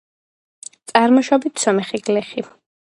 [0.93, 2.51] წარმოშობით სომეხი გლეხი.